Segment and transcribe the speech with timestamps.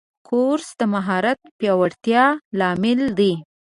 [0.27, 2.23] کورس د مهارت پیاوړتیا
[2.59, 3.33] لامل دی.